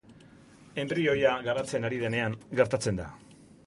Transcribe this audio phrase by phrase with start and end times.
[0.85, 3.11] Enbrioia garatzen ari denean gertatzen da.